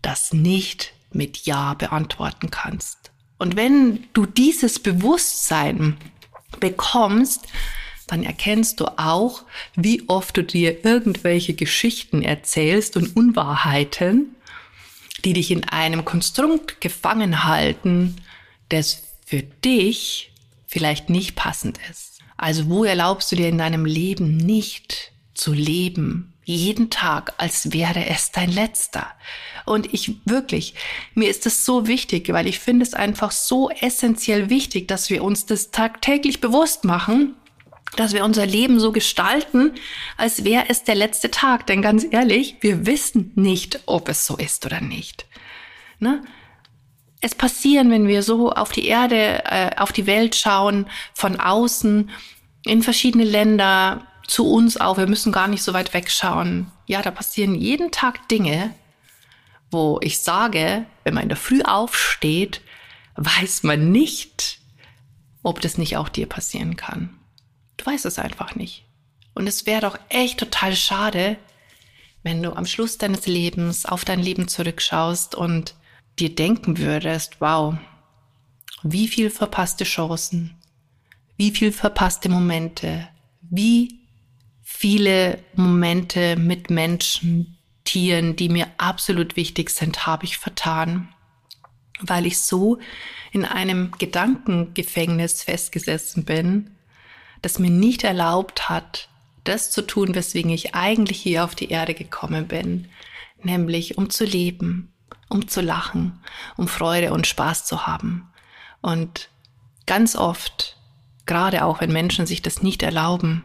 das 0.01 0.32
nicht 0.32 0.93
mit 1.12 1.39
Ja 1.39 1.74
beantworten 1.74 2.50
kannst. 2.50 3.12
Und 3.39 3.58
wenn 3.58 4.08
du 4.13 4.25
dieses 4.25 4.79
Bewusstsein 4.79 5.98
bekommst, 6.62 7.46
dann 8.13 8.24
erkennst 8.24 8.79
du 8.79 8.86
auch, 9.00 9.41
wie 9.75 10.08
oft 10.08 10.38
du 10.38 10.43
dir 10.43 10.86
irgendwelche 10.86 11.55
Geschichten 11.55 12.22
erzählst 12.22 12.96
und 12.96 13.15
Unwahrheiten, 13.15 14.36
die 15.25 15.34
dich 15.34 15.50
in 15.50 15.63
einem 15.63 16.05
Konstrukt 16.05 16.79
gefangen 16.79 17.43
halten, 17.43 18.17
das 18.70 19.01
für 19.25 19.41
dich 19.41 20.32
vielleicht 20.67 21.10
nicht 21.10 21.36
passend 21.36 21.79
ist. 21.89 22.20
Also 22.38 22.70
wo 22.70 22.84
erlaubst 22.84 23.32
du 23.32 23.36
dir 23.36 23.50
in 23.50 23.58
deinem 23.58 23.86
Leben 23.86 24.38
nicht 24.38 25.12
zu 25.34 25.51
leben, 25.51 26.34
jeden 26.46 26.91
Tag, 26.91 27.34
als 27.38 27.74
wäre 27.74 28.05
es 28.05 28.32
dein 28.32 28.51
letzter. 28.51 29.08
Und 29.65 29.91
ich 29.91 30.17
wirklich, 30.25 30.75
mir 31.15 31.29
ist 31.29 31.48
es 31.48 31.65
so 31.65 31.88
wichtig, 31.88 32.32
weil 32.32 32.46
ich 32.46 32.60
finde 32.60 32.84
es 32.84 32.93
einfach 32.93 33.32
so 33.32 33.72
essentiell 33.72 34.51
wichtig, 34.51 34.88
dass 34.88 35.10
wir 35.10 35.24
uns 35.24 35.48
das 35.48 35.72
tagtäglich 35.72 36.41
bewusst 36.41 36.84
machen, 36.84 37.34
dass 37.96 38.14
wir 38.14 38.26
unser 38.26 38.46
Leben 38.46 38.80
so 38.80 38.92
gestalten, 38.92 39.74
als 40.18 40.44
wäre 40.44 40.66
es 40.70 40.84
der 40.84 40.96
letzte 40.96 41.32
Tag. 41.32 41.68
Denn 41.68 41.82
ganz 41.82 42.06
ehrlich, 42.10 42.58
wir 42.62 42.86
wissen 42.86 43.32
nicht, 43.36 43.82
ob 43.86 44.10
es 44.10 44.26
so 44.26 44.38
ist 44.38 44.66
oder 44.66 44.82
nicht. 44.82 45.26
Ne? 46.00 46.24
Es 47.22 47.36
passieren, 47.36 47.90
wenn 47.90 48.08
wir 48.08 48.24
so 48.24 48.52
auf 48.52 48.72
die 48.72 48.86
Erde, 48.88 49.44
äh, 49.46 49.72
auf 49.78 49.92
die 49.92 50.08
Welt 50.08 50.36
schauen, 50.36 50.88
von 51.14 51.40
außen, 51.40 52.10
in 52.66 52.82
verschiedene 52.82 53.26
Länder, 53.26 54.08
zu 54.28 54.50
uns 54.50 54.78
auch. 54.78 54.98
Wir 54.98 55.08
müssen 55.08 55.32
gar 55.32 55.48
nicht 55.48 55.64
so 55.64 55.74
weit 55.74 55.94
wegschauen. 55.94 56.72
Ja, 56.86 57.02
da 57.02 57.12
passieren 57.12 57.56
jeden 57.56 57.92
Tag 57.92 58.28
Dinge, 58.30 58.74
wo 59.72 60.00
ich 60.02 60.20
sage, 60.20 60.86
wenn 61.04 61.14
man 61.14 61.24
in 61.24 61.30
der 61.30 61.38
Früh 61.38 61.62
aufsteht, 61.62 62.62
weiß 63.16 63.64
man 63.64 63.92
nicht, 63.92 64.60
ob 65.44 65.62
das 65.62 65.78
nicht 65.78 65.98
auch 65.98 66.10
dir 66.10 66.28
passieren 66.28 66.76
kann. 66.76 67.20
Du 67.84 67.92
weißt 67.92 68.06
es 68.06 68.18
einfach 68.18 68.56
nicht. 68.56 68.86
Und 69.34 69.48
es 69.48 69.66
wäre 69.66 69.82
doch 69.82 70.00
echt 70.08 70.40
total 70.40 70.75
schade, 70.75 71.38
wenn 72.22 72.42
du 72.42 72.54
am 72.54 72.66
Schluss 72.66 72.98
deines 72.98 73.25
Lebens 73.28 73.86
auf 73.86 74.06
dein 74.06 74.22
Leben 74.22 74.48
zurückschaust 74.48 75.36
und 75.36 75.75
dir 76.18 76.34
denken 76.34 76.78
würdest, 76.78 77.42
wow, 77.42 77.75
wie 78.84 79.08
viel 79.08 79.30
verpasste 79.30 79.84
Chancen, 79.84 80.56
wie 81.36 81.52
viel 81.52 81.74
verpasste 81.74 82.30
Momente, 82.30 83.10
wie 83.42 84.00
viele 84.62 85.40
Momente 85.56 86.38
mit 86.38 86.70
Menschen, 86.70 87.58
Tieren, 87.84 88.38
die 88.38 88.48
mir 88.48 88.68
absolut 88.78 89.36
wichtig 89.36 89.70
sind, 89.70 90.08
habe 90.08 90.24
ich 90.24 90.38
vertan, 90.38 91.13
weil 92.00 92.25
ich 92.25 92.40
so 92.40 92.80
in 93.34 93.44
einem 93.44 93.92
Gedankengefängnis 93.98 95.44
festgesessen 95.44 96.24
bin, 96.24 96.73
das 97.44 97.60
mir 97.60 97.70
nicht 97.70 98.04
erlaubt 98.04 98.70
hat, 98.70 99.10
das 99.44 99.70
zu 99.70 99.84
tun, 99.84 100.16
weswegen 100.16 100.50
ich 100.50 100.74
eigentlich 100.74 101.22
hier 101.22 101.44
auf 101.44 101.54
die 101.54 101.70
Erde 101.70 101.94
gekommen 101.94 102.48
bin, 102.48 102.88
nämlich 103.44 103.98
um 103.98 104.10
zu 104.10 104.24
leben, 104.24 104.94
um 105.30 105.48
zu 105.48 105.62
lachen, 105.62 106.20
um 106.56 106.68
Freude 106.68 107.14
und 107.14 107.28
Spaß 107.28 107.66
zu 107.66 107.86
haben. 107.86 108.32
Und 108.82 109.30
ganz 109.86 110.16
oft, 110.16 110.78
gerade 111.26 111.66
auch 111.66 111.82
wenn 111.82 111.92
Menschen 111.92 112.26
sich 112.26 112.42
das 112.42 112.64
nicht 112.64 112.82
erlauben, 112.82 113.44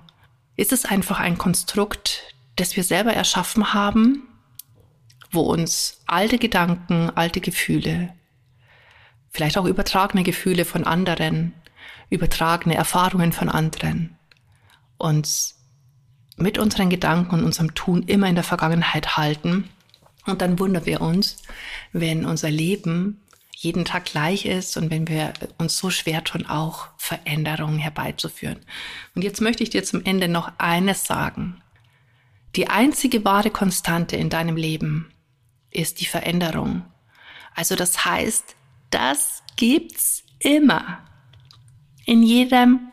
ist 0.57 0.73
es 0.73 0.85
einfach 0.85 1.19
ein 1.19 1.37
Konstrukt, 1.37 2.23
das 2.57 2.76
wir 2.76 2.85
selber 2.85 3.12
erschaffen 3.12 3.75
haben, 3.75 4.28
wo 5.31 5.40
uns 5.40 6.00
alte 6.07 6.38
Gedanken, 6.38 7.11
alte 7.11 7.40
Gefühle, 7.40 8.14
vielleicht 9.31 9.59
auch 9.59 9.67
übertragene 9.67 10.23
Gefühle 10.23 10.64
von 10.64 10.85
anderen, 10.85 11.52
übertragene 12.10 12.74
Erfahrungen 12.74 13.32
von 13.32 13.48
anderen, 13.48 14.16
uns 14.96 15.56
mit 16.36 16.58
unseren 16.58 16.90
Gedanken 16.90 17.34
und 17.34 17.44
unserem 17.44 17.74
Tun 17.74 18.04
immer 18.04 18.28
in 18.28 18.34
der 18.34 18.44
Vergangenheit 18.44 19.16
halten. 19.16 19.68
Und 20.26 20.40
dann 20.40 20.58
wundern 20.58 20.86
wir 20.86 21.00
uns, 21.00 21.36
wenn 21.92 22.24
unser 22.24 22.50
Leben 22.50 23.20
jeden 23.56 23.84
Tag 23.84 24.04
gleich 24.04 24.44
ist 24.44 24.76
und 24.76 24.90
wenn 24.90 25.08
wir 25.08 25.32
uns 25.58 25.76
so 25.76 25.90
schwer 25.90 26.22
tun, 26.22 26.46
auch 26.46 26.88
Veränderungen 26.96 27.78
herbeizuführen. 27.78 28.60
Und 29.16 29.22
jetzt 29.22 29.40
möchte 29.40 29.64
ich 29.64 29.70
dir 29.70 29.82
zum 29.82 30.04
Ende 30.04 30.28
noch 30.28 30.52
eines 30.58 31.06
sagen. 31.06 31.60
Die 32.54 32.68
einzige 32.68 33.24
wahre 33.24 33.50
Konstante 33.50 34.16
in 34.16 34.30
deinem 34.30 34.56
Leben 34.56 35.12
ist 35.70 36.00
die 36.00 36.06
Veränderung. 36.06 36.84
Also 37.54 37.74
das 37.74 38.04
heißt, 38.04 38.54
das 38.90 39.42
gibt's 39.56 40.22
immer. 40.38 41.00
In 42.08 42.22
jedem, 42.22 42.90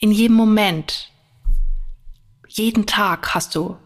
in 0.00 0.10
jedem 0.10 0.34
Moment. 0.34 1.12
Jeden 2.48 2.84
Tag 2.84 3.36
hast 3.36 3.54
du 3.54 3.76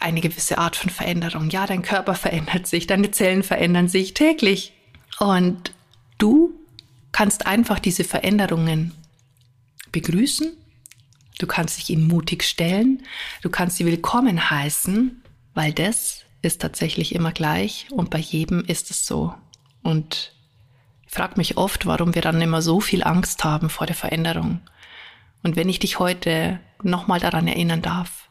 eine 0.00 0.20
gewisse 0.20 0.58
Art 0.58 0.74
von 0.74 0.90
Veränderung. 0.90 1.48
Ja, 1.50 1.64
dein 1.64 1.82
Körper 1.82 2.16
verändert 2.16 2.66
sich, 2.66 2.88
deine 2.88 3.12
Zellen 3.12 3.44
verändern 3.44 3.86
sich 3.86 4.14
täglich. 4.14 4.72
Und 5.20 5.72
du 6.18 6.58
kannst 7.12 7.46
einfach 7.46 7.78
diese 7.78 8.02
Veränderungen 8.02 8.94
begrüßen. 9.92 10.56
Du 11.38 11.46
kannst 11.46 11.78
dich 11.78 11.90
ihnen 11.90 12.08
mutig 12.08 12.42
stellen. 12.42 13.04
Du 13.42 13.48
kannst 13.48 13.76
sie 13.76 13.86
willkommen 13.86 14.50
heißen, 14.50 15.22
weil 15.54 15.72
das 15.72 16.24
ist 16.42 16.60
tatsächlich 16.60 17.14
immer 17.14 17.30
gleich 17.30 17.86
und 17.92 18.10
bei 18.10 18.18
jedem 18.18 18.64
ist 18.64 18.90
es 18.90 19.06
so. 19.06 19.34
Und 19.84 20.32
ich 21.08 21.14
frage 21.14 21.34
mich 21.36 21.56
oft, 21.56 21.86
warum 21.86 22.14
wir 22.14 22.22
dann 22.22 22.40
immer 22.40 22.60
so 22.60 22.80
viel 22.80 23.02
Angst 23.02 23.42
haben 23.42 23.70
vor 23.70 23.86
der 23.86 23.96
Veränderung. 23.96 24.60
Und 25.42 25.56
wenn 25.56 25.70
ich 25.70 25.78
dich 25.78 25.98
heute 25.98 26.60
nochmal 26.82 27.18
daran 27.18 27.48
erinnern 27.48 27.80
darf, 27.80 28.28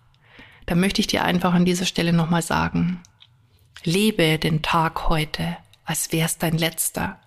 dann 0.67 0.79
möchte 0.79 1.01
ich 1.01 1.07
dir 1.07 1.23
einfach 1.23 1.53
an 1.53 1.65
dieser 1.65 1.85
Stelle 1.85 2.13
nochmal 2.13 2.43
sagen, 2.43 3.01
lebe 3.83 4.37
den 4.37 4.61
Tag 4.61 5.09
heute, 5.09 5.57
als 5.85 6.11
wär's 6.11 6.37
dein 6.37 6.57
letzter. 6.57 7.19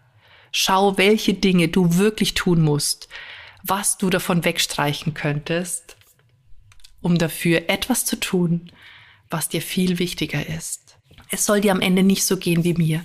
Schau, 0.52 0.96
welche 0.98 1.34
Dinge 1.34 1.66
du 1.66 1.96
wirklich 1.96 2.34
tun 2.34 2.60
musst, 2.60 3.08
was 3.64 3.98
du 3.98 4.08
davon 4.08 4.44
wegstreichen 4.44 5.14
könntest, 5.14 5.96
um 7.00 7.18
dafür 7.18 7.68
etwas 7.68 8.04
zu 8.04 8.16
tun, 8.20 8.70
was 9.30 9.48
dir 9.48 9.62
viel 9.62 9.98
wichtiger 9.98 10.46
ist. 10.46 10.96
Es 11.30 11.44
soll 11.44 11.60
dir 11.60 11.72
am 11.72 11.80
Ende 11.80 12.04
nicht 12.04 12.24
so 12.24 12.36
gehen 12.36 12.62
wie 12.62 12.74
mir, 12.74 13.02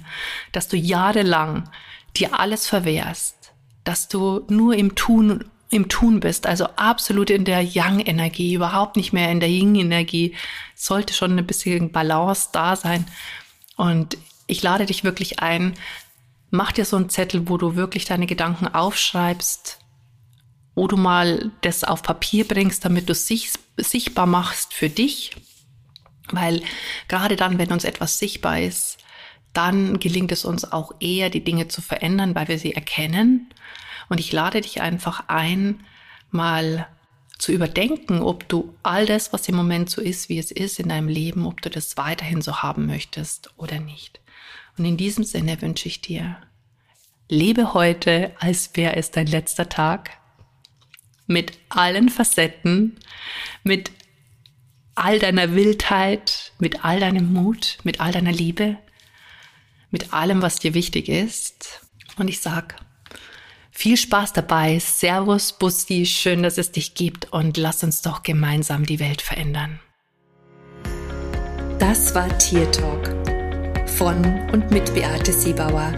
dass 0.51 0.67
du 0.67 0.77
jahrelang 0.77 1.69
dir 2.19 2.39
alles 2.39 2.67
verwehrst, 2.67 3.53
dass 3.83 4.07
du 4.07 4.45
nur 4.49 4.75
im 4.75 4.95
Tun 4.95 5.45
im 5.71 5.89
Tun 5.89 6.19
bist, 6.19 6.45
also 6.45 6.65
absolut 6.75 7.29
in 7.29 7.43
der 7.43 7.61
Yang-Energie, 7.61 8.53
überhaupt 8.53 8.95
nicht 8.95 9.13
mehr 9.13 9.31
in 9.31 9.39
der 9.39 9.49
Yin-Energie, 9.49 10.35
sollte 10.75 11.13
schon 11.13 11.37
ein 11.37 11.45
bisschen 11.45 11.91
Balance 11.91 12.49
da 12.53 12.75
sein. 12.75 13.05
Und 13.75 14.15
ich 14.47 14.61
lade 14.61 14.85
dich 14.85 15.03
wirklich 15.03 15.39
ein, 15.39 15.73
mach 16.49 16.71
dir 16.71 16.85
so 16.85 16.95
einen 16.95 17.09
Zettel, 17.09 17.49
wo 17.49 17.57
du 17.57 17.75
wirklich 17.75 18.05
deine 18.05 18.27
Gedanken 18.27 18.67
aufschreibst, 18.67 19.79
wo 20.75 20.87
du 20.87 20.97
mal 20.97 21.51
das 21.61 21.83
auf 21.83 22.03
Papier 22.03 22.47
bringst, 22.47 22.85
damit 22.85 23.09
du 23.09 23.13
es 23.13 23.27
sichtbar 23.75 24.27
machst 24.27 24.73
für 24.73 24.89
dich 24.89 25.31
weil 26.31 26.61
gerade 27.07 27.35
dann, 27.35 27.57
wenn 27.57 27.71
uns 27.71 27.83
etwas 27.83 28.19
sichtbar 28.19 28.59
ist, 28.59 28.97
dann 29.55 29.99
gelingt 29.99 30.31
es 30.31 30.45
uns 30.45 30.71
auch 30.71 30.93
eher, 30.99 31.29
die 31.29 31.43
Dinge 31.43 31.67
zu 31.67 31.81
verändern, 31.81 32.35
weil 32.35 32.47
wir 32.47 32.59
sie 32.59 32.73
erkennen. 32.73 33.49
Und 34.09 34.19
ich 34.19 34.31
lade 34.31 34.61
dich 34.61 34.81
einfach 34.81 35.25
ein, 35.27 35.83
mal 36.31 36.87
zu 37.37 37.51
überdenken, 37.51 38.21
ob 38.21 38.47
du 38.47 38.75
all 38.83 39.05
das, 39.05 39.33
was 39.33 39.47
im 39.47 39.55
Moment 39.55 39.89
so 39.89 40.01
ist, 40.01 40.29
wie 40.29 40.39
es 40.39 40.51
ist 40.51 40.79
in 40.79 40.89
deinem 40.89 41.07
Leben, 41.07 41.45
ob 41.45 41.61
du 41.61 41.69
das 41.69 41.97
weiterhin 41.97 42.41
so 42.41 42.57
haben 42.57 42.85
möchtest 42.85 43.51
oder 43.57 43.79
nicht. 43.79 44.19
Und 44.77 44.85
in 44.85 44.97
diesem 44.97 45.23
Sinne 45.23 45.61
wünsche 45.61 45.87
ich 45.87 46.01
dir, 46.01 46.37
lebe 47.29 47.73
heute, 47.73 48.33
als 48.39 48.71
wäre 48.73 48.95
es 48.95 49.11
dein 49.11 49.27
letzter 49.27 49.69
Tag, 49.69 50.11
mit 51.27 51.57
allen 51.69 52.09
Facetten, 52.09 52.99
mit 53.63 53.91
all 54.93 55.19
deiner 55.19 55.53
Wildheit, 55.53 56.53
mit 56.59 56.85
all 56.85 56.99
deinem 56.99 57.33
Mut, 57.33 57.79
mit 57.83 57.99
all 57.99 58.11
deiner 58.11 58.31
Liebe, 58.31 58.77
mit 59.95 60.13
allem, 60.13 60.41
was 60.41 60.57
dir 60.57 60.73
wichtig 60.73 61.07
ist. 61.07 61.81
Und 62.17 62.27
ich 62.27 62.41
sag, 62.41 62.75
viel 63.71 63.95
Spaß 63.95 64.33
dabei. 64.33 64.77
Servus, 64.79 65.53
Busti, 65.53 66.05
schön, 66.05 66.43
dass 66.43 66.57
es 66.57 66.71
dich 66.71 66.95
gibt 66.95 67.31
und 67.31 67.55
lass 67.55 67.81
uns 67.81 68.01
doch 68.01 68.21
gemeinsam 68.21 68.85
die 68.85 68.99
Welt 68.99 69.21
verändern. 69.21 69.79
Das 71.79 72.13
war 72.13 72.35
Tier 72.37 72.69
Talk 72.71 73.15
von 73.97 74.49
und 74.51 74.69
mit 74.71 74.93
Beate 74.93 75.31
Siebauer, 75.31 75.93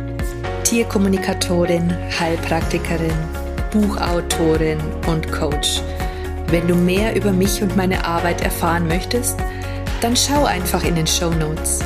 Tierkommunikatorin, 0.63 1.91
Heilpraktikerin, 2.19 3.17
Buchautorin 3.71 4.79
und 5.07 5.31
Coach 5.31 5.81
wenn 6.49 6.67
du 6.67 6.75
mehr 6.75 7.13
über 7.15 7.33
mich 7.33 7.62
und 7.62 7.75
meine 7.75 8.05
Arbeit 8.05 8.41
erfahren 8.41 8.88
möchtest, 8.88 9.38
dann 9.99 10.15
schau 10.15 10.45
einfach 10.45 10.83
in 10.86 10.95
den 10.95 11.07
Show 11.07 11.29
Notes. 11.31 11.83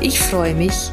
Ich 0.00 0.20
freue 0.20 0.54
mich, 0.54 0.92